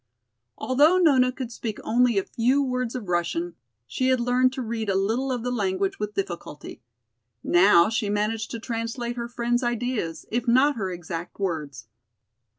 [0.57, 3.53] Although Nona could speak only a few words of Russian,
[3.85, 6.81] she had learned to read a little of the language with difficulty.
[7.43, 11.85] Now she managed to translate her friend's ideas, if not her exact words.